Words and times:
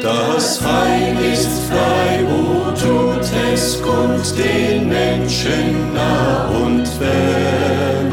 Das 0.00 0.58
Heil 0.64 1.16
ist 1.34 1.50
frei, 1.68 2.24
wo 2.26 2.70
tut 2.70 3.30
es 3.52 3.80
kund 3.82 4.38
den 4.38 4.88
Menschen 4.88 5.92
nah 5.92 6.48
und 6.48 6.88
fern. 6.88 8.10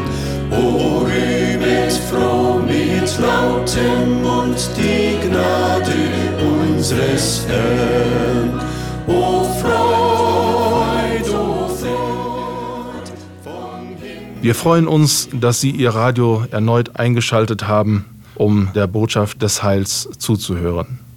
O 0.50 0.98
rühmet 1.06 1.92
froh 2.10 2.60
mit 2.60 3.18
lautem 3.18 4.22
Mund 4.22 4.70
die 4.76 5.26
Gnade 5.26 5.94
unseres 6.38 7.46
Herrn. 7.48 8.60
O 9.06 9.44
Freud, 9.44 11.30
o 11.30 11.66
Freud 11.66 13.10
vom. 13.42 13.96
Wir 14.42 14.54
freuen 14.54 14.86
uns, 14.86 15.30
dass 15.32 15.62
Sie 15.62 15.70
Ihr 15.70 15.90
Radio 15.90 16.44
erneut 16.50 16.96
eingeschaltet 16.96 17.66
haben, 17.66 18.04
um 18.34 18.68
der 18.74 18.86
Botschaft 18.86 19.40
des 19.40 19.62
Heils 19.62 20.10
zuzuhören. 20.18 21.09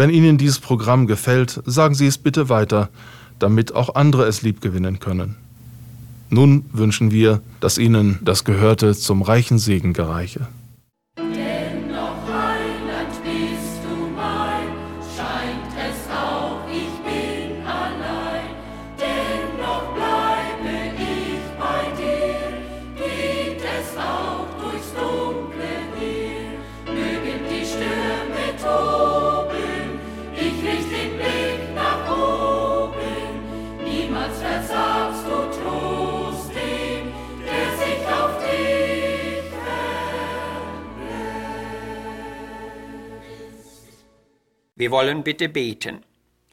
Wenn 0.00 0.08
Ihnen 0.08 0.38
dieses 0.38 0.60
Programm 0.60 1.06
gefällt, 1.06 1.60
sagen 1.66 1.94
Sie 1.94 2.06
es 2.06 2.16
bitte 2.16 2.48
weiter, 2.48 2.88
damit 3.38 3.74
auch 3.74 3.96
andere 3.96 4.24
es 4.24 4.40
liebgewinnen 4.40 4.98
können. 4.98 5.36
Nun 6.30 6.64
wünschen 6.72 7.10
wir, 7.10 7.42
dass 7.60 7.76
Ihnen 7.76 8.18
das 8.22 8.44
Gehörte 8.44 8.94
zum 8.94 9.20
reichen 9.20 9.58
Segen 9.58 9.92
gereiche. 9.92 10.48
Wir 44.80 44.90
wollen 44.92 45.22
bitte 45.22 45.50
beten. 45.50 46.02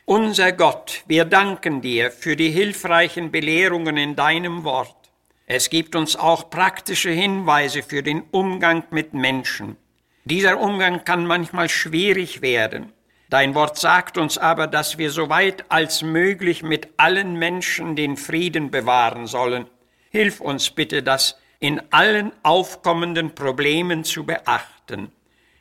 Unser 0.03 0.52
Gott, 0.52 1.06
wir 1.08 1.23
danken 1.23 1.80
dir 1.80 2.11
für 2.11 2.36
die 2.36 2.50
hilfreichen 2.50 3.31
Belehrungen 3.31 3.95
in 3.95 4.17
deinem 4.17 4.66
Wort. 4.66 5.14
Es 5.45 5.69
gibt 5.69 5.95
uns 5.95 6.17
auch 6.17 6.50
praktische 6.50 7.09
Hinweise 7.09 7.84
für 7.84 8.03
den 8.03 8.23
Umgang 8.31 8.84
mit 8.92 9.14
Menschen. 9.14 9.78
Dieser 10.25 10.59
Umgang 10.59 11.06
kann 11.06 11.25
manchmal 11.25 11.69
schwierig 11.69 12.42
werden. 12.42 12.92
Dein 13.30 13.56
Wort 13.56 13.78
sagt 13.78 14.17
uns 14.17 14.38
aber, 14.38 14.67
dass 14.67 14.97
wir 14.97 15.09
so 15.12 15.30
weit 15.30 15.64
als 15.69 16.02
möglich 16.02 16.64
mit 16.64 16.89
allen 16.97 17.39
Menschen 17.39 17.95
den 17.95 18.17
Frieden 18.17 18.72
bewahren 18.72 19.28
sollen. 19.28 19.67
Hilf 20.09 20.41
uns 20.41 20.69
bitte, 20.69 21.02
das 21.02 21.39
in 21.62 21.81
allen 21.91 22.34
aufkommenden 22.44 23.36
Problemen 23.36 24.03
zu 24.03 24.25
beachten. 24.25 25.14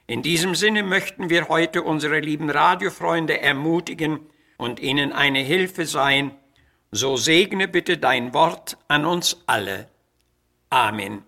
In 0.09 0.23
diesem 0.23 0.55
Sinne 0.55 0.85
möchten 0.85 1.31
wir 1.31 1.49
heute 1.49 1.83
unsere 1.83 2.21
lieben 2.21 2.49
Radiofreunde 2.49 3.41
ermutigen 3.41 4.21
und 4.57 4.79
ihnen 4.79 5.13
eine 5.13 5.41
Hilfe 5.41 5.85
sein. 5.85 6.31
So 6.93 7.17
segne 7.17 7.67
bitte 7.67 7.99
dein 7.99 8.33
Wort 8.33 8.79
an 8.87 9.05
uns 9.05 9.43
alle. 9.47 9.89
Amen. 10.71 11.25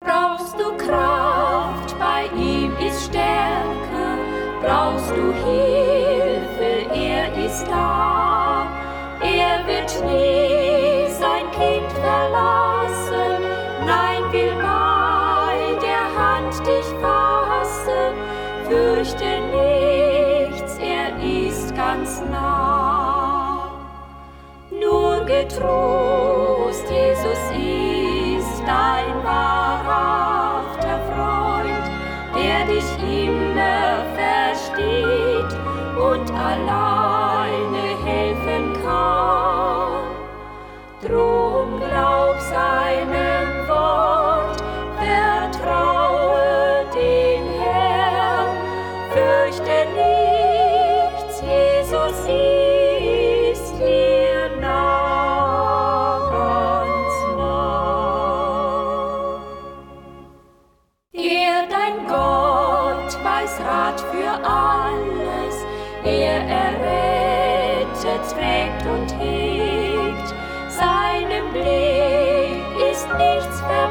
Brauchst 0.00 0.58
du 0.58 0.76
Kraft, 0.76 1.96
bei 1.98 2.26
ihm 2.36 2.72
ist 2.78 3.04
Stärke. 3.04 4.18
Brauchst 4.60 5.10
du 5.10 5.32
Hilfe, 5.32 6.92
er 6.94 7.46
ist 7.46 7.64
da. 7.68 8.66
Er 9.22 9.64
wird 9.68 10.04
nie 10.04 10.45
Fürchte 18.76 19.24
nichts, 19.24 20.76
er 20.78 21.16
ist 21.24 21.74
ganz 21.74 22.20
nah. 22.30 23.70
Nur 24.70 25.24
getrost, 25.24 26.84
Jesus 26.90 27.42
ist 27.56 28.60
dein 28.66 29.24
wahrhafter 29.24 29.65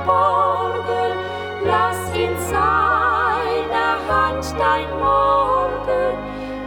verborgen. 0.06 1.18
Lass 1.66 2.10
in 2.14 2.38
seiner 2.38 3.98
Hand 4.08 4.46
dein 4.58 4.90
Morgen. 5.00 6.18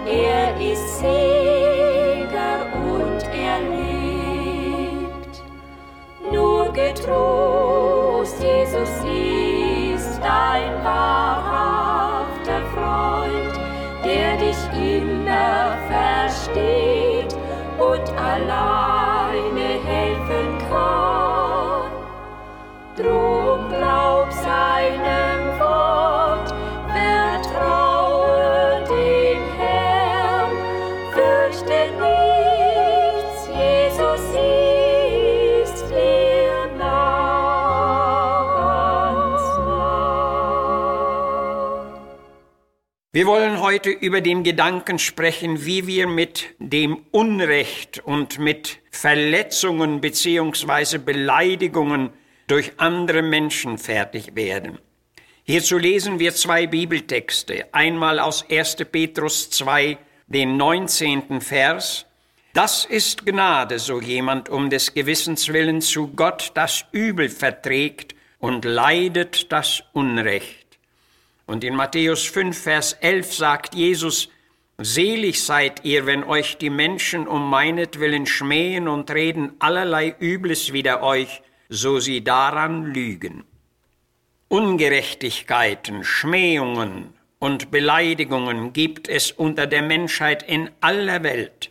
Er 0.07 0.57
ist 0.61 0.99
Sieger 0.99 2.67
und 2.75 3.23
er 3.33 3.61
lebt. 3.61 5.43
Nur 6.33 6.73
getrost, 6.73 8.43
Jesus 8.43 8.91
ist 9.05 10.21
dein 10.23 10.85
wahrhafter 10.85 12.61
Freund, 12.75 13.55
der 14.05 14.37
dich 14.37 14.63
immer 14.75 15.77
versteht 15.89 17.37
und 17.79 18.11
alleine 18.19 19.08
heute 43.79 43.91
über 43.91 44.21
den 44.21 44.43
Gedanken 44.43 44.99
sprechen, 44.99 45.65
wie 45.65 45.87
wir 45.87 46.09
mit 46.09 46.47
dem 46.59 47.05
Unrecht 47.13 48.01
und 48.05 48.41
mit 48.41 48.81
Verletzungen 48.91 50.01
beziehungsweise 50.01 50.99
Beleidigungen 50.99 52.11
durch 52.49 52.73
andere 52.79 53.23
Menschen 53.23 53.79
fertig 53.79 54.35
werden. 54.35 54.81
Hierzu 55.45 55.79
lesen 55.79 56.19
wir 56.19 56.35
zwei 56.35 56.67
Bibeltexte. 56.67 57.67
Einmal 57.71 58.19
aus 58.19 58.45
1. 58.51 58.79
Petrus 58.91 59.49
2, 59.51 59.97
den 60.27 60.57
19. 60.57 61.41
Vers. 61.41 62.05
Das 62.55 62.85
ist 62.85 63.27
Gnade, 63.27 63.79
so 63.79 64.01
jemand 64.01 64.49
um 64.49 64.71
des 64.71 64.93
Gewissens 64.93 65.53
willen 65.53 65.83
zu 65.83 66.09
Gott 66.09 66.51
das 66.55 66.85
Übel 66.91 67.29
verträgt 67.29 68.17
und 68.41 68.65
leidet 68.65 69.53
das 69.53 69.85
Unrecht. 69.93 70.58
Und 71.49 71.65
in 71.65 71.75
Matthäus 71.75 72.25
5, 72.27 72.63
Vers 72.63 72.93
11 73.01 73.35
sagt 73.35 73.75
Jesus, 73.75 74.29
Selig 74.77 75.43
seid 75.43 75.83
ihr, 75.83 76.05
wenn 76.05 76.23
euch 76.23 76.59
die 76.59 76.69
Menschen 76.69 77.27
um 77.27 77.49
meinetwillen 77.49 78.27
schmähen 78.27 78.87
und 78.87 79.11
reden 79.11 79.55
allerlei 79.59 80.15
Übles 80.21 80.75
wider 80.75 81.03
euch, 81.03 81.41
so 81.71 82.01
sie 82.01 82.23
daran 82.23 82.93
lügen. 82.93 83.45
Ungerechtigkeiten, 84.49 86.05
Schmähungen 86.05 87.15
und 87.39 87.71
Beleidigungen 87.71 88.75
gibt 88.75 89.09
es 89.09 89.33
unter 89.33 89.67
der 89.67 89.81
Menschheit 89.81 90.43
in 90.43 90.69
aller 90.83 91.23
Welt. 91.23 91.71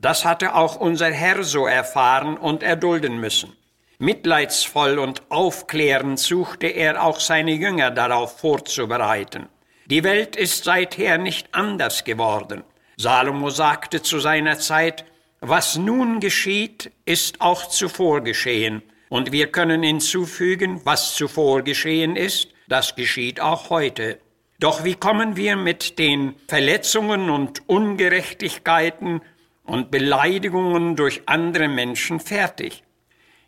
Das 0.00 0.24
hatte 0.24 0.54
auch 0.54 0.76
unser 0.76 1.10
Herr 1.10 1.44
so 1.44 1.66
erfahren 1.66 2.38
und 2.38 2.62
erdulden 2.62 3.20
müssen. 3.20 3.57
Mitleidsvoll 4.00 5.00
und 5.00 5.22
aufklärend 5.28 6.20
suchte 6.20 6.68
er 6.68 7.02
auch 7.02 7.18
seine 7.18 7.52
Jünger 7.52 7.90
darauf 7.90 8.38
vorzubereiten. 8.38 9.48
Die 9.86 10.04
Welt 10.04 10.36
ist 10.36 10.62
seither 10.62 11.18
nicht 11.18 11.48
anders 11.52 12.04
geworden. 12.04 12.62
Salomo 12.96 13.50
sagte 13.50 14.00
zu 14.00 14.20
seiner 14.20 14.58
Zeit, 14.60 15.04
was 15.40 15.76
nun 15.76 16.20
geschieht, 16.20 16.92
ist 17.06 17.40
auch 17.40 17.68
zuvor 17.68 18.20
geschehen. 18.20 18.82
Und 19.08 19.32
wir 19.32 19.50
können 19.50 19.82
hinzufügen, 19.82 20.80
was 20.84 21.16
zuvor 21.16 21.62
geschehen 21.62 22.14
ist, 22.14 22.48
das 22.68 22.94
geschieht 22.94 23.40
auch 23.40 23.70
heute. 23.70 24.20
Doch 24.60 24.84
wie 24.84 24.94
kommen 24.94 25.36
wir 25.36 25.56
mit 25.56 25.98
den 25.98 26.36
Verletzungen 26.46 27.30
und 27.30 27.68
Ungerechtigkeiten 27.68 29.22
und 29.64 29.90
Beleidigungen 29.90 30.94
durch 30.94 31.22
andere 31.26 31.66
Menschen 31.66 32.20
fertig? 32.20 32.84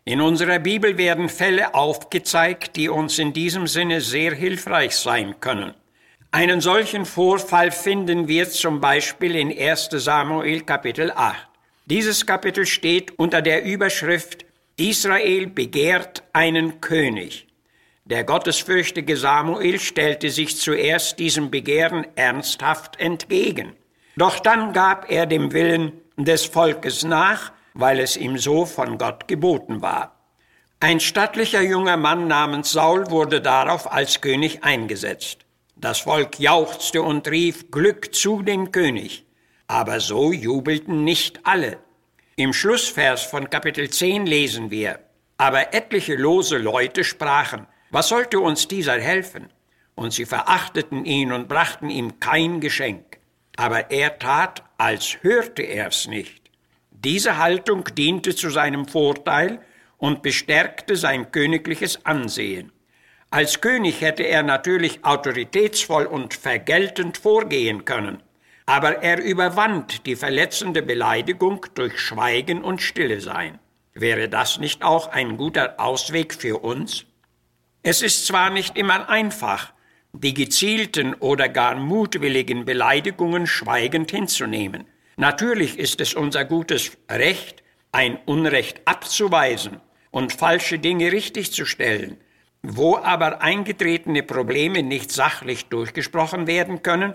In 0.03 0.19
unserer 0.19 0.57
Bibel 0.57 0.97
werden 0.97 1.29
Fälle 1.29 1.75
aufgezeigt, 1.75 2.75
die 2.75 2.89
uns 2.89 3.19
in 3.19 3.33
diesem 3.33 3.67
Sinne 3.67 4.01
sehr 4.01 4.33
hilfreich 4.33 4.95
sein 4.95 5.39
können. 5.39 5.75
Einen 6.31 6.59
solchen 6.59 7.05
Vorfall 7.05 7.69
finden 7.69 8.27
wir 8.27 8.49
zum 8.49 8.81
Beispiel 8.81 9.35
in 9.35 9.55
1 9.55 9.89
Samuel 9.91 10.61
Kapitel 10.61 11.11
8. 11.11 11.47
Dieses 11.85 12.25
Kapitel 12.25 12.65
steht 12.65 13.19
unter 13.19 13.43
der 13.43 13.63
Überschrift 13.63 14.45
Israel 14.75 15.45
begehrt 15.45 16.23
einen 16.33 16.81
König. 16.81 17.47
Der 18.05 18.23
gottesfürchtige 18.23 19.15
Samuel 19.17 19.79
stellte 19.79 20.31
sich 20.31 20.57
zuerst 20.57 21.19
diesem 21.19 21.51
Begehren 21.51 22.07
ernsthaft 22.15 22.99
entgegen. 22.99 23.73
Doch 24.17 24.39
dann 24.39 24.73
gab 24.73 25.11
er 25.11 25.27
dem 25.27 25.53
Willen 25.53 25.91
des 26.17 26.45
Volkes 26.45 27.03
nach, 27.03 27.51
weil 27.73 27.99
es 27.99 28.17
ihm 28.17 28.37
so 28.37 28.65
von 28.65 28.97
Gott 28.97 29.27
geboten 29.27 29.81
war. 29.81 30.17
Ein 30.79 30.99
stattlicher 30.99 31.61
junger 31.61 31.97
Mann 31.97 32.27
namens 32.27 32.71
Saul 32.71 33.11
wurde 33.11 33.39
darauf 33.39 33.91
als 33.91 34.21
König 34.21 34.63
eingesetzt. 34.63 35.45
Das 35.75 35.99
Volk 35.99 36.39
jauchzte 36.39 37.01
und 37.01 37.27
rief 37.27 37.71
Glück 37.71 38.13
zu 38.13 38.41
dem 38.41 38.71
König. 38.71 39.25
Aber 39.67 39.99
so 39.99 40.31
jubelten 40.31 41.03
nicht 41.03 41.45
alle. 41.45 41.77
Im 42.35 42.53
Schlussvers 42.53 43.23
von 43.23 43.49
Kapitel 43.49 43.89
10 43.89 44.25
lesen 44.25 44.71
wir, 44.71 44.99
aber 45.37 45.73
etliche 45.73 46.15
lose 46.15 46.57
Leute 46.57 47.03
sprachen, 47.03 47.67
was 47.91 48.07
sollte 48.07 48.39
uns 48.39 48.67
dieser 48.67 48.99
helfen? 48.99 49.49
Und 49.95 50.13
sie 50.13 50.25
verachteten 50.25 51.05
ihn 51.05 51.31
und 51.31 51.47
brachten 51.47 51.89
ihm 51.89 52.19
kein 52.19 52.59
Geschenk. 52.59 53.19
Aber 53.57 53.91
er 53.91 54.17
tat, 54.17 54.63
als 54.77 55.17
hörte 55.21 55.61
er's 55.61 56.07
nicht. 56.07 56.40
Diese 57.03 57.37
Haltung 57.37 57.83
diente 57.97 58.35
zu 58.35 58.51
seinem 58.51 58.87
Vorteil 58.87 59.59
und 59.97 60.21
bestärkte 60.21 60.95
sein 60.95 61.31
königliches 61.31 62.05
Ansehen. 62.05 62.71
Als 63.31 63.59
König 63.59 64.01
hätte 64.01 64.21
er 64.21 64.43
natürlich 64.43 65.03
autoritätsvoll 65.03 66.05
und 66.05 66.35
vergeltend 66.35 67.17
vorgehen 67.17 67.85
können, 67.85 68.21
aber 68.67 69.01
er 69.01 69.19
überwand 69.23 70.05
die 70.05 70.15
verletzende 70.15 70.83
Beleidigung 70.83 71.65
durch 71.73 71.97
Schweigen 71.99 72.61
und 72.63 72.83
Stille 72.83 73.19
sein. 73.19 73.57
Wäre 73.95 74.29
das 74.29 74.59
nicht 74.59 74.83
auch 74.83 75.07
ein 75.07 75.37
guter 75.37 75.79
Ausweg 75.79 76.35
für 76.35 76.59
uns? 76.59 77.05
Es 77.81 78.03
ist 78.03 78.27
zwar 78.27 78.51
nicht 78.51 78.77
immer 78.77 79.09
einfach, 79.09 79.73
die 80.13 80.35
gezielten 80.35 81.15
oder 81.15 81.49
gar 81.49 81.75
mutwilligen 81.75 82.63
Beleidigungen 82.63 83.47
schweigend 83.47 84.11
hinzunehmen. 84.11 84.85
Natürlich 85.17 85.77
ist 85.77 86.01
es 86.01 86.13
unser 86.13 86.45
gutes 86.45 86.97
Recht, 87.09 87.63
ein 87.91 88.17
Unrecht 88.25 88.81
abzuweisen 88.85 89.81
und 90.11 90.33
falsche 90.33 90.79
Dinge 90.79 91.11
richtigzustellen, 91.11 92.17
wo 92.63 92.97
aber 92.97 93.41
eingetretene 93.41 94.23
Probleme 94.23 94.83
nicht 94.83 95.11
sachlich 95.11 95.65
durchgesprochen 95.65 96.47
werden 96.47 96.83
können, 96.83 97.13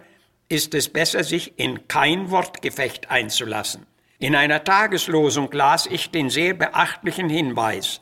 ist 0.48 0.74
es 0.74 0.88
besser, 0.88 1.24
sich 1.24 1.58
in 1.58 1.88
kein 1.88 2.30
Wortgefecht 2.30 3.10
einzulassen. 3.10 3.86
In 4.18 4.34
einer 4.34 4.64
Tageslosung 4.64 5.50
las 5.52 5.86
ich 5.86 6.10
den 6.10 6.30
sehr 6.30 6.54
beachtlichen 6.54 7.28
Hinweis, 7.28 8.00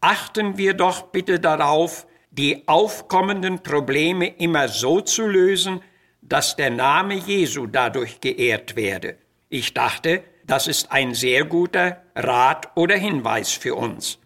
achten 0.00 0.58
wir 0.58 0.74
doch 0.74 1.08
bitte 1.08 1.40
darauf, 1.40 2.06
die 2.30 2.68
aufkommenden 2.68 3.62
Probleme 3.62 4.28
immer 4.28 4.68
so 4.68 5.00
zu 5.00 5.26
lösen, 5.26 5.80
dass 6.22 6.56
der 6.56 6.70
Name 6.70 7.14
Jesu 7.14 7.66
dadurch 7.66 8.20
geehrt 8.20 8.76
werde. 8.76 9.16
Ich 9.58 9.72
dachte, 9.72 10.22
das 10.44 10.66
ist 10.66 10.92
ein 10.92 11.14
sehr 11.14 11.46
guter 11.46 12.02
Rat 12.14 12.72
oder 12.74 12.94
Hinweis 12.94 13.52
für 13.52 13.74
uns. 13.74 14.18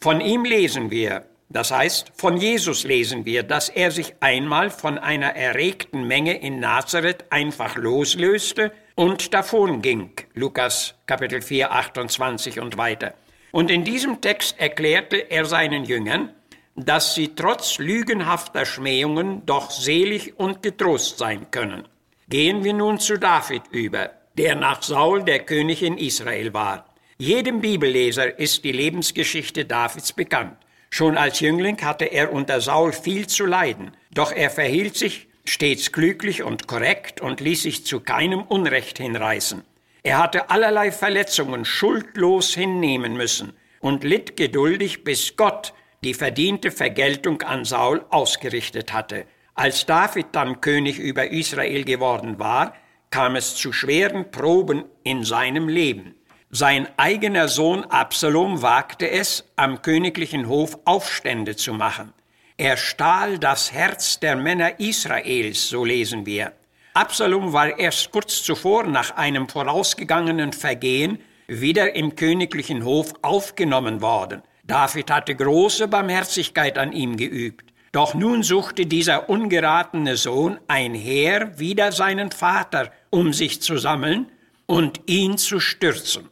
Von 0.00 0.20
ihm 0.20 0.44
lesen 0.44 0.90
wir, 0.90 1.26
das 1.48 1.70
heißt, 1.70 2.10
von 2.16 2.38
Jesus 2.38 2.82
lesen 2.82 3.24
wir, 3.24 3.44
dass 3.44 3.68
er 3.68 3.92
sich 3.92 4.16
einmal 4.18 4.70
von 4.70 4.98
einer 4.98 5.36
erregten 5.36 6.08
Menge 6.08 6.40
in 6.40 6.58
Nazareth 6.58 7.26
einfach 7.30 7.76
loslöste 7.76 8.72
und 8.96 9.32
davonging. 9.32 10.10
Lukas 10.34 10.96
Kapitel 11.06 11.40
4, 11.40 11.70
28 11.70 12.58
und 12.58 12.76
weiter. 12.76 13.14
Und 13.52 13.70
in 13.70 13.84
diesem 13.84 14.20
Text 14.20 14.58
erklärte 14.58 15.30
er 15.30 15.44
seinen 15.44 15.84
Jüngern, 15.84 16.30
dass 16.74 17.14
sie 17.14 17.36
trotz 17.36 17.78
lügenhafter 17.78 18.66
Schmähungen 18.66 19.46
doch 19.46 19.70
selig 19.70 20.36
und 20.36 20.64
getrost 20.64 21.18
sein 21.18 21.52
können. 21.52 21.86
Gehen 22.28 22.64
wir 22.64 22.72
nun 22.72 22.98
zu 22.98 23.20
David 23.20 23.62
über, 23.70 24.10
der 24.34 24.54
nach 24.54 24.82
Saul 24.82 25.24
der 25.24 25.40
König 25.40 25.82
in 25.82 25.98
Israel 25.98 26.52
war. 26.52 26.86
Jedem 27.18 27.60
Bibelleser 27.60 28.38
ist 28.38 28.64
die 28.64 28.72
Lebensgeschichte 28.72 29.64
Davids 29.64 30.12
bekannt. 30.12 30.56
Schon 30.90 31.16
als 31.16 31.40
Jüngling 31.40 31.80
hatte 31.82 32.06
er 32.06 32.32
unter 32.32 32.60
Saul 32.60 32.92
viel 32.92 33.26
zu 33.26 33.46
leiden, 33.46 33.92
doch 34.12 34.32
er 34.32 34.50
verhielt 34.50 34.96
sich 34.96 35.28
stets 35.44 35.92
glücklich 35.92 36.42
und 36.42 36.66
korrekt 36.66 37.20
und 37.20 37.40
ließ 37.40 37.62
sich 37.62 37.84
zu 37.86 38.00
keinem 38.00 38.42
Unrecht 38.42 38.98
hinreißen. 38.98 39.62
Er 40.02 40.18
hatte 40.18 40.50
allerlei 40.50 40.92
Verletzungen 40.92 41.64
schuldlos 41.64 42.54
hinnehmen 42.54 43.16
müssen 43.16 43.54
und 43.80 44.04
litt 44.04 44.36
geduldig, 44.36 45.04
bis 45.04 45.36
Gott 45.36 45.72
die 46.02 46.14
verdiente 46.14 46.70
Vergeltung 46.70 47.42
an 47.42 47.64
Saul 47.64 48.04
ausgerichtet 48.10 48.92
hatte. 48.92 49.24
Als 49.54 49.86
David 49.86 50.26
dann 50.32 50.60
König 50.60 50.98
über 50.98 51.30
Israel 51.30 51.84
geworden 51.84 52.38
war, 52.38 52.74
kam 53.14 53.36
es 53.36 53.54
zu 53.54 53.72
schweren 53.72 54.32
Proben 54.32 54.86
in 55.04 55.22
seinem 55.22 55.68
Leben. 55.68 56.16
Sein 56.50 56.88
eigener 56.96 57.46
Sohn 57.46 57.84
Absalom 57.84 58.60
wagte 58.60 59.08
es, 59.08 59.44
am 59.54 59.82
königlichen 59.82 60.48
Hof 60.48 60.76
Aufstände 60.84 61.54
zu 61.54 61.74
machen. 61.74 62.12
Er 62.56 62.76
stahl 62.76 63.38
das 63.38 63.70
Herz 63.70 64.18
der 64.18 64.34
Männer 64.34 64.80
Israels, 64.80 65.68
so 65.68 65.84
lesen 65.84 66.26
wir. 66.26 66.54
Absalom 66.94 67.52
war 67.52 67.78
erst 67.78 68.10
kurz 68.10 68.42
zuvor 68.42 68.82
nach 68.82 69.12
einem 69.14 69.48
vorausgegangenen 69.48 70.52
Vergehen 70.52 71.20
wieder 71.46 71.94
im 71.94 72.16
königlichen 72.16 72.84
Hof 72.84 73.12
aufgenommen 73.22 74.00
worden. 74.00 74.42
David 74.64 75.12
hatte 75.12 75.36
große 75.36 75.86
Barmherzigkeit 75.86 76.78
an 76.78 76.90
ihm 76.90 77.16
geübt. 77.16 77.73
Doch 77.94 78.12
nun 78.12 78.42
suchte 78.42 78.86
dieser 78.86 79.30
ungeratene 79.30 80.16
Sohn 80.16 80.58
ein 80.66 80.94
Heer 80.94 81.60
wider 81.60 81.92
seinen 81.92 82.32
Vater, 82.32 82.90
um 83.10 83.32
sich 83.32 83.62
zu 83.62 83.78
sammeln 83.78 84.32
und 84.66 85.02
ihn 85.06 85.38
zu 85.38 85.60
stürzen. 85.60 86.28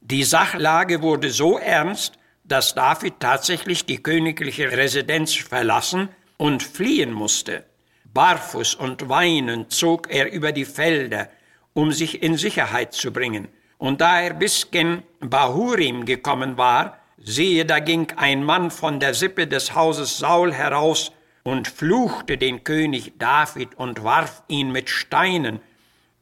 Die 0.00 0.24
Sachlage 0.24 1.02
wurde 1.02 1.28
so 1.28 1.58
ernst, 1.58 2.14
dass 2.44 2.74
David 2.74 3.20
tatsächlich 3.20 3.84
die 3.84 4.02
königliche 4.02 4.72
Residenz 4.72 5.34
verlassen 5.34 6.08
und 6.38 6.62
fliehen 6.62 7.12
musste. 7.12 7.66
Barfuß 8.14 8.74
und 8.76 9.10
weinend 9.10 9.70
zog 9.70 10.10
er 10.10 10.32
über 10.32 10.50
die 10.52 10.64
Felder, 10.64 11.28
um 11.74 11.92
sich 11.92 12.22
in 12.22 12.38
Sicherheit 12.38 12.94
zu 12.94 13.12
bringen. 13.12 13.48
Und 13.76 14.00
da 14.00 14.18
er 14.22 14.32
bis 14.32 14.70
gen 14.70 15.02
Bahurim 15.20 16.06
gekommen 16.06 16.56
war, 16.56 17.01
siehe, 17.24 17.64
da 17.64 17.78
ging 17.78 18.12
ein 18.16 18.44
Mann 18.44 18.70
von 18.70 19.00
der 19.00 19.14
Sippe 19.14 19.46
des 19.46 19.74
Hauses 19.74 20.18
Saul 20.18 20.52
heraus 20.52 21.12
und 21.42 21.68
fluchte 21.68 22.38
den 22.38 22.64
König 22.64 23.12
David 23.18 23.74
und 23.76 24.04
warf 24.04 24.42
ihn 24.48 24.72
mit 24.72 24.90
Steinen 24.90 25.60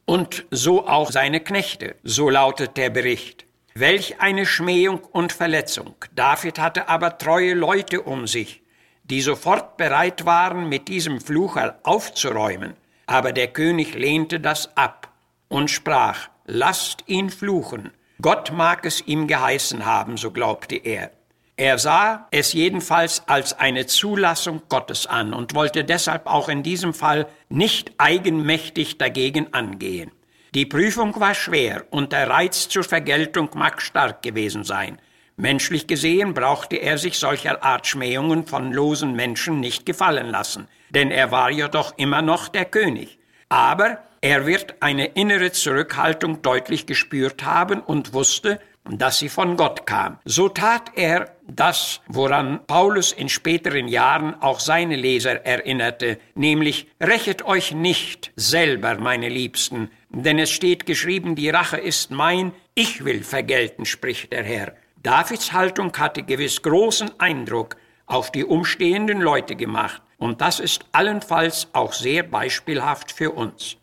und 0.05 0.45
so 0.51 0.87
auch 0.87 1.11
seine 1.11 1.39
Knechte, 1.39 1.95
so 2.03 2.29
lautet 2.29 2.77
der 2.77 2.89
Bericht. 2.89 3.45
Welch 3.73 4.19
eine 4.19 4.45
Schmähung 4.45 4.99
und 4.99 5.31
Verletzung. 5.31 5.95
David 6.13 6.59
hatte 6.59 6.89
aber 6.89 7.17
treue 7.17 7.53
Leute 7.53 8.01
um 8.01 8.27
sich, 8.27 8.61
die 9.05 9.21
sofort 9.21 9.77
bereit 9.77 10.25
waren, 10.25 10.67
mit 10.67 10.89
diesem 10.89 11.21
Flucher 11.21 11.79
aufzuräumen. 11.83 12.73
Aber 13.05 13.31
der 13.31 13.47
König 13.47 13.93
lehnte 13.93 14.39
das 14.39 14.75
ab 14.75 15.11
und 15.47 15.71
sprach, 15.71 16.29
lasst 16.45 17.03
ihn 17.07 17.29
fluchen. 17.29 17.91
Gott 18.21 18.51
mag 18.51 18.85
es 18.85 19.01
ihm 19.07 19.25
geheißen 19.25 19.85
haben, 19.85 20.15
so 20.15 20.31
glaubte 20.31 20.75
er. 20.75 21.11
Er 21.57 21.77
sah 21.77 22.27
es 22.31 22.53
jedenfalls 22.53 23.23
als 23.27 23.57
eine 23.57 23.85
Zulassung 23.85 24.61
Gottes 24.69 25.07
an 25.07 25.33
und 25.33 25.55
wollte 25.55 25.83
deshalb 25.83 26.27
auch 26.27 26.49
in 26.49 26.63
diesem 26.63 26.93
Fall 26.93 27.27
nicht 27.49 27.93
eigenmächtig 27.97 28.97
dagegen 28.97 29.53
angehen. 29.53 30.11
Die 30.53 30.65
Prüfung 30.65 31.19
war 31.19 31.33
schwer 31.33 31.85
und 31.91 32.11
der 32.11 32.29
Reiz 32.29 32.67
zur 32.67 32.83
Vergeltung 32.83 33.49
mag 33.55 33.81
stark 33.81 34.21
gewesen 34.21 34.63
sein. 34.63 34.99
Menschlich 35.37 35.87
gesehen 35.87 36.33
brauchte 36.33 36.75
er 36.75 36.97
sich 36.97 37.17
solcher 37.17 37.63
Art 37.63 37.87
Schmähungen 37.87 38.45
von 38.45 38.71
losen 38.71 39.15
Menschen 39.15 39.59
nicht 39.59 39.85
gefallen 39.85 40.29
lassen, 40.29 40.67
denn 40.89 41.09
er 41.09 41.31
war 41.31 41.49
ja 41.49 41.67
doch 41.67 41.97
immer 41.97 42.21
noch 42.21 42.49
der 42.49 42.65
König. 42.65 43.17
Aber 43.49 43.99
Er 44.23 44.45
wird 44.45 44.75
eine 44.81 45.07
innere 45.07 45.51
Zurückhaltung 45.51 46.43
deutlich 46.43 46.85
gespürt 46.85 47.43
haben 47.43 47.81
und 47.81 48.13
wusste, 48.13 48.59
dass 48.87 49.17
sie 49.17 49.29
von 49.29 49.57
Gott 49.57 49.87
kam. 49.87 50.19
So 50.25 50.47
tat 50.47 50.91
er 50.95 51.35
das, 51.47 52.01
woran 52.07 52.65
Paulus 52.67 53.13
in 53.13 53.29
späteren 53.29 53.87
Jahren 53.87 54.39
auch 54.39 54.59
seine 54.59 54.95
Leser 54.95 55.43
erinnerte, 55.43 56.19
nämlich 56.35 56.87
Rächet 56.99 57.43
euch 57.45 57.73
nicht 57.73 58.31
selber, 58.35 58.93
meine 58.99 59.27
Liebsten, 59.27 59.89
denn 60.09 60.37
es 60.37 60.51
steht 60.51 60.85
geschrieben, 60.85 61.35
die 61.35 61.49
Rache 61.49 61.77
ist 61.77 62.11
mein, 62.11 62.53
ich 62.75 63.03
will 63.03 63.23
vergelten, 63.23 63.85
spricht 63.85 64.31
der 64.31 64.43
Herr. 64.43 64.75
Davids 65.01 65.51
Haltung 65.51 65.91
hatte 65.97 66.21
gewiss 66.21 66.61
großen 66.61 67.19
Eindruck 67.19 67.75
auf 68.05 68.31
die 68.31 68.45
umstehenden 68.45 69.19
Leute 69.19 69.55
gemacht, 69.55 70.03
und 70.19 70.41
das 70.41 70.59
ist 70.59 70.85
allenfalls 70.91 71.69
auch 71.73 71.93
sehr 71.93 72.21
beispielhaft 72.21 73.11
für 73.11 73.31
uns. 73.31 73.77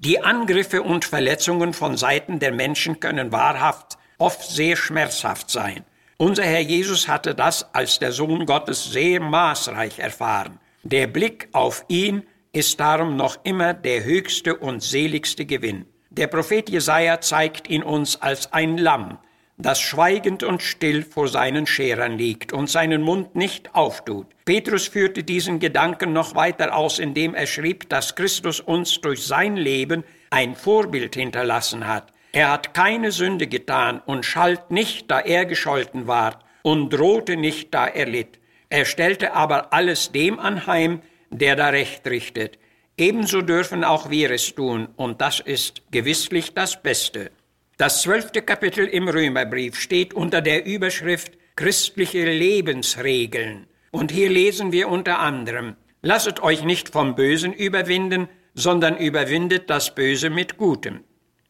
Die 0.00 0.22
Angriffe 0.22 0.82
und 0.82 1.04
Verletzungen 1.04 1.72
von 1.72 1.96
Seiten 1.96 2.38
der 2.38 2.52
Menschen 2.52 3.00
können 3.00 3.32
wahrhaft 3.32 3.98
oft 4.18 4.48
sehr 4.48 4.76
schmerzhaft 4.76 5.50
sein. 5.50 5.84
Unser 6.18 6.44
Herr 6.44 6.60
Jesus 6.60 7.08
hatte 7.08 7.34
das 7.34 7.74
als 7.74 7.98
der 7.98 8.12
Sohn 8.12 8.46
Gottes 8.46 8.92
sehr 8.92 9.20
maßreich 9.20 9.98
erfahren. 9.98 10.60
Der 10.84 11.08
Blick 11.08 11.48
auf 11.50 11.84
ihn 11.88 12.22
ist 12.52 12.78
darum 12.78 13.16
noch 13.16 13.38
immer 13.42 13.74
der 13.74 14.04
höchste 14.04 14.56
und 14.56 14.84
seligste 14.84 15.46
Gewinn. 15.46 15.86
Der 16.10 16.28
Prophet 16.28 16.70
Jesaja 16.70 17.20
zeigt 17.20 17.68
ihn 17.68 17.82
uns 17.82 18.22
als 18.22 18.52
ein 18.52 18.78
Lamm, 18.78 19.18
das 19.58 19.80
schweigend 19.80 20.44
und 20.44 20.62
still 20.62 21.02
vor 21.02 21.26
seinen 21.28 21.66
Scherern 21.66 22.16
liegt 22.16 22.52
und 22.52 22.70
seinen 22.70 23.02
Mund 23.02 23.34
nicht 23.34 23.74
auftut. 23.74 24.26
Petrus 24.44 24.86
führte 24.86 25.24
diesen 25.24 25.58
Gedanken 25.58 26.12
noch 26.12 26.36
weiter 26.36 26.74
aus, 26.76 27.00
indem 27.00 27.34
er 27.34 27.46
schrieb, 27.46 27.88
dass 27.88 28.14
Christus 28.14 28.60
uns 28.60 29.00
durch 29.00 29.26
sein 29.26 29.56
Leben 29.56 30.04
ein 30.30 30.54
Vorbild 30.54 31.16
hinterlassen 31.16 31.86
hat. 31.88 32.12
Er 32.32 32.52
hat 32.52 32.72
keine 32.72 33.10
Sünde 33.10 33.48
getan 33.48 34.00
und 34.06 34.24
schalt 34.24 34.70
nicht, 34.70 35.10
da 35.10 35.18
er 35.20 35.44
gescholten 35.44 36.06
ward, 36.06 36.44
und 36.62 36.90
drohte 36.90 37.36
nicht, 37.36 37.74
da 37.74 37.86
er 37.86 38.06
litt. 38.06 38.38
Er 38.68 38.84
stellte 38.84 39.32
aber 39.32 39.72
alles 39.72 40.12
dem 40.12 40.38
anheim, 40.38 41.00
der 41.30 41.56
da 41.56 41.70
Recht 41.70 42.06
richtet. 42.06 42.58
Ebenso 42.96 43.42
dürfen 43.42 43.82
auch 43.82 44.10
wir 44.10 44.30
es 44.30 44.54
tun, 44.54 44.88
und 44.96 45.20
das 45.20 45.40
ist 45.40 45.82
gewisslich 45.90 46.54
das 46.54 46.82
Beste. 46.82 47.30
Das 47.78 48.02
zwölfte 48.02 48.42
Kapitel 48.42 48.86
im 48.86 49.06
Römerbrief 49.06 49.78
steht 49.78 50.12
unter 50.12 50.40
der 50.40 50.66
Überschrift 50.66 51.38
Christliche 51.54 52.24
Lebensregeln. 52.24 53.68
Und 53.92 54.10
hier 54.10 54.28
lesen 54.28 54.72
wir 54.72 54.88
unter 54.88 55.20
anderem, 55.20 55.76
Lasset 56.02 56.42
euch 56.42 56.64
nicht 56.64 56.88
vom 56.88 57.14
Bösen 57.14 57.52
überwinden, 57.52 58.28
sondern 58.54 58.96
überwindet 58.96 59.70
das 59.70 59.94
Böse 59.94 60.28
mit 60.28 60.56
Gutem. 60.56 61.04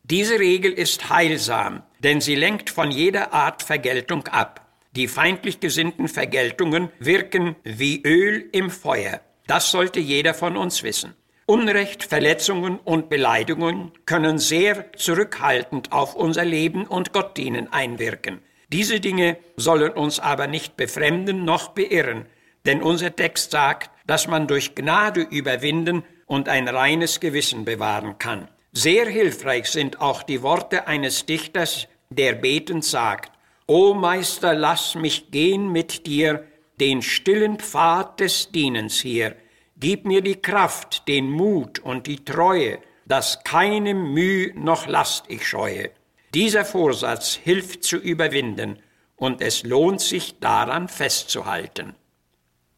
Diese 0.05 0.39
Regel 0.39 0.73
ist 0.73 1.09
heilsam, 1.09 1.83
denn 2.01 2.21
sie 2.21 2.35
lenkt 2.35 2.69
von 2.69 2.91
jeder 2.91 3.33
Art 3.33 3.63
Vergeltung 3.63 4.27
ab. 4.27 4.69
Die 4.97 5.09
feindlich 5.09 5.61
gesinnten 5.61 6.09
Vergeltungen 6.09 6.91
wirken 6.99 7.57
wie 7.65 8.03
Öl 8.05 8.51
im 8.53 8.69
Feuer. 8.69 9.23
Das 9.47 9.71
sollte 9.71 9.99
jeder 9.99 10.35
von 10.35 10.59
uns 10.59 10.83
wissen. 10.83 11.15
Unrecht, 11.51 12.05
Verletzungen 12.05 12.79
und 12.85 13.09
Beleidigungen 13.09 13.93
können 14.05 14.37
sehr 14.37 14.93
zurückhaltend 14.93 15.93
auf 15.93 16.15
unser 16.15 16.45
Leben 16.45 16.87
und 16.87 17.15
Gottdienen 17.15 17.73
einwirken. 17.73 18.43
Diese 18.69 19.01
Dinge 19.01 19.39
sollen 19.57 19.93
uns 19.93 20.21
aber 20.21 20.47
nicht 20.47 20.77
befremden 20.77 21.47
noch 21.47 21.69
beirren, 21.69 22.27
denn 22.67 22.83
unser 22.83 23.17
Text 23.17 23.53
sagt, 23.53 23.91
dass 24.07 24.29
man 24.29 24.47
durch 24.47 24.75
Gnade 24.75 25.23
überwinden 25.23 26.05
und 26.27 26.51
ein 26.51 26.69
reines 26.69 27.19
Gewissen 27.19 27.65
bewahren 27.65 28.19
kann. 28.19 28.49
Sehr 28.73 29.07
hilfreich 29.07 29.71
sind 29.71 30.03
auch 30.03 30.23
die 30.23 30.43
Worte 30.43 30.87
eines 30.87 31.25
Dichters, 31.25 31.89
der 32.11 32.35
betend 32.35 32.85
sagt, 32.85 33.33
O 33.67 33.95
Meister, 33.95 34.53
lass 34.53 34.97
mich 34.97 35.31
gehen 35.31 35.73
mit 35.73 36.07
dir 36.07 36.45
den 36.79 37.01
stillen 37.01 37.59
Pfad 37.59 38.21
des 38.21 38.51
Dienens 38.53 39.01
hier. 39.01 39.35
Gib 39.81 40.07
mir 40.07 40.23
die 40.23 40.43
Kraft, 40.43 41.07
den 41.07 41.31
Mut 41.31 41.79
und 41.79 42.09
die 42.09 42.25
Treue, 42.25 42.81
dass 43.07 43.45
keine 43.45 43.95
Mühe 43.95 44.53
noch 44.59 44.89
Last 44.89 45.27
ich 45.29 45.47
scheue. 45.47 45.91
Dieser 46.35 46.65
Vorsatz 46.65 47.35
hilft 47.35 47.85
zu 47.85 47.97
überwinden, 47.97 48.81
und 49.15 49.41
es 49.41 49.63
lohnt 49.63 50.01
sich 50.01 50.41
daran 50.41 50.89
festzuhalten. 50.89 51.95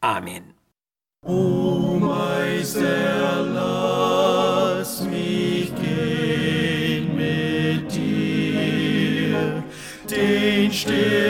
Amen. 0.02 0.52
O 1.25 1.97
Meister, 1.99 3.47
lass 3.54 5.00
mich 5.02 5.75
gehen 5.76 7.16
mit 7.16 7.92
dir, 7.92 9.62
den 10.11 10.71
stillen 10.71 11.30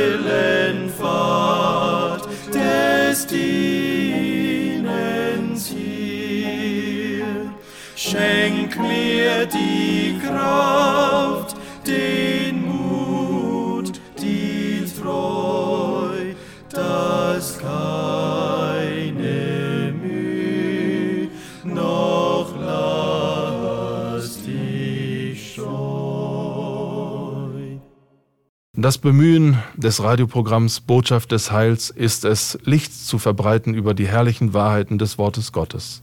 Das 28.81 28.97
Bemühen 28.97 29.59
des 29.77 30.03
Radioprogramms 30.03 30.81
Botschaft 30.81 31.33
des 31.33 31.53
Heils 31.53 31.91
ist 31.91 32.25
es, 32.25 32.59
Licht 32.65 32.95
zu 32.95 33.19
verbreiten 33.19 33.75
über 33.75 33.93
die 33.93 34.09
herrlichen 34.09 34.55
Wahrheiten 34.55 34.97
des 34.97 35.19
Wortes 35.19 35.53
Gottes. 35.53 36.01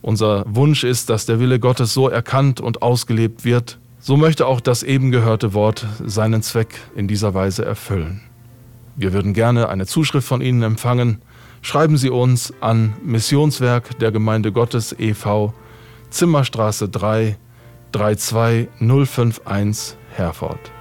Unser 0.00 0.44
Wunsch 0.46 0.84
ist, 0.84 1.10
dass 1.10 1.26
der 1.26 1.40
Wille 1.40 1.58
Gottes 1.58 1.92
so 1.92 2.08
erkannt 2.08 2.60
und 2.60 2.82
ausgelebt 2.82 3.44
wird, 3.44 3.80
so 3.98 4.16
möchte 4.16 4.46
auch 4.46 4.60
das 4.60 4.84
eben 4.84 5.10
gehörte 5.10 5.54
Wort 5.54 5.88
seinen 6.06 6.44
Zweck 6.44 6.68
in 6.94 7.08
dieser 7.08 7.34
Weise 7.34 7.64
erfüllen. 7.64 8.20
Wir 8.94 9.12
würden 9.12 9.34
gerne 9.34 9.68
eine 9.68 9.86
Zuschrift 9.86 10.28
von 10.28 10.40
Ihnen 10.40 10.62
empfangen. 10.62 11.20
Schreiben 11.62 11.96
Sie 11.96 12.10
uns 12.10 12.54
an 12.60 12.94
Missionswerk 13.02 13.98
der 13.98 14.12
Gemeinde 14.12 14.52
Gottes 14.52 14.94
e.V., 14.96 15.52
Zimmerstraße 16.10 16.88
3, 16.88 17.36
32051 17.90 19.96
Herford. 20.12 20.73